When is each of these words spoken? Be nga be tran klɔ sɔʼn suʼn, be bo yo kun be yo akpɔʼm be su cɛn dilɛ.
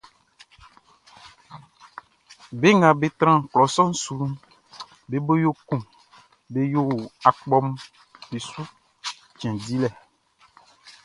Be 2.59 2.69
nga 2.77 2.89
be 2.99 3.07
tran 3.19 3.39
klɔ 3.51 3.65
sɔʼn 3.75 3.91
suʼn, 4.03 4.31
be 5.09 5.17
bo 5.25 5.33
yo 5.43 5.51
kun 5.67 5.81
be 6.51 6.61
yo 6.73 6.81
akpɔʼm 7.29 7.67
be 8.29 8.37
su 8.49 8.61
cɛn 9.39 9.55
dilɛ. 9.65 9.89